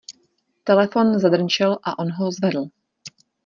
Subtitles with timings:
[0.69, 2.69] Telefon zadrnčel a on ho zvedl.